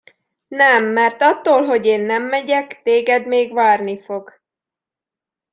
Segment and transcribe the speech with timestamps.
[0.47, 4.33] Nem, mert attól, hogy én nem megyek, téged még várni fog.